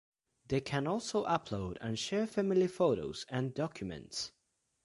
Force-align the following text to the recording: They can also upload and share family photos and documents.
They 0.47 0.61
can 0.61 0.87
also 0.87 1.25
upload 1.27 1.77
and 1.79 1.99
share 1.99 2.25
family 2.25 2.65
photos 2.65 3.23
and 3.29 3.53
documents. 3.53 4.31